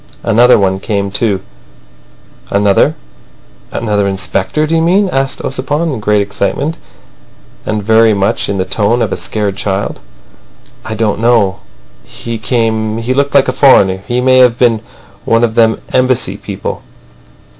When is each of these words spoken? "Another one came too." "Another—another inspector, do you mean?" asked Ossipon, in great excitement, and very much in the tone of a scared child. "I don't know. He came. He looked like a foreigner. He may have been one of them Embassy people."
"Another 0.23 0.57
one 0.57 0.79
came 0.79 1.11
too." 1.11 1.41
"Another—another 2.49 4.07
inspector, 4.07 4.65
do 4.65 4.75
you 4.75 4.81
mean?" 4.81 5.07
asked 5.09 5.43
Ossipon, 5.43 5.93
in 5.93 5.99
great 5.99 6.23
excitement, 6.23 6.77
and 7.67 7.83
very 7.83 8.15
much 8.15 8.49
in 8.49 8.57
the 8.57 8.65
tone 8.65 9.03
of 9.03 9.13
a 9.13 9.15
scared 9.15 9.57
child. 9.57 9.99
"I 10.83 10.95
don't 10.95 11.19
know. 11.19 11.59
He 12.03 12.39
came. 12.39 12.97
He 12.97 13.13
looked 13.13 13.35
like 13.35 13.47
a 13.47 13.53
foreigner. 13.53 14.01
He 14.07 14.21
may 14.21 14.39
have 14.39 14.57
been 14.57 14.81
one 15.23 15.43
of 15.43 15.53
them 15.53 15.79
Embassy 15.93 16.35
people." 16.35 16.81